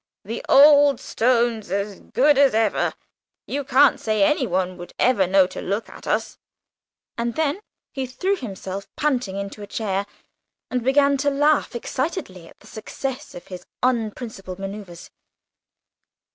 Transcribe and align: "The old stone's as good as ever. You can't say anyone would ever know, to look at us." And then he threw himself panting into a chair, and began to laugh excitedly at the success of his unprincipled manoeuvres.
"The 0.25 0.43
old 0.49 0.99
stone's 0.99 1.69
as 1.69 1.99
good 1.99 2.35
as 2.39 2.55
ever. 2.55 2.95
You 3.45 3.63
can't 3.63 3.99
say 3.99 4.23
anyone 4.23 4.75
would 4.77 4.93
ever 4.97 5.27
know, 5.27 5.45
to 5.45 5.61
look 5.61 5.89
at 5.89 6.07
us." 6.07 6.39
And 7.19 7.35
then 7.35 7.59
he 7.93 8.07
threw 8.07 8.35
himself 8.35 8.87
panting 8.95 9.37
into 9.37 9.61
a 9.61 9.67
chair, 9.67 10.07
and 10.71 10.83
began 10.83 11.17
to 11.17 11.29
laugh 11.29 11.75
excitedly 11.75 12.47
at 12.47 12.59
the 12.61 12.65
success 12.65 13.35
of 13.35 13.45
his 13.49 13.63
unprincipled 13.83 14.57
manoeuvres. 14.57 15.11